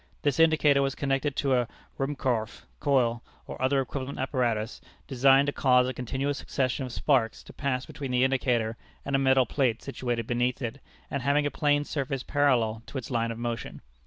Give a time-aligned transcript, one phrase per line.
[0.23, 1.67] This indicator was connected to a
[1.99, 7.53] Ruhmkorff coil or other equivalent apparatus, designed to cause a continual succession of sparks to
[7.53, 10.79] pass between the indicator, and a metal plate situated beneath it
[11.11, 13.79] and having a plane surface parallel to its line of motion.